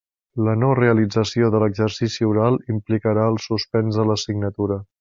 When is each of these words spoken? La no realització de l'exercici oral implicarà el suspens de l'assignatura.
La 0.45 0.53
no 0.61 0.69
realització 0.79 1.49
de 1.55 1.59
l'exercici 1.63 2.27
oral 2.31 2.57
implicarà 2.77 3.27
el 3.35 3.39
suspens 3.47 4.01
de 4.01 4.07
l'assignatura. 4.13 4.81